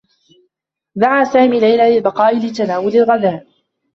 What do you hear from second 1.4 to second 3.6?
ليلى للبقاء لتناول الغذاء.